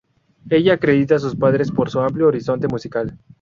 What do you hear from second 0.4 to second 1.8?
Ella acredita a sus padres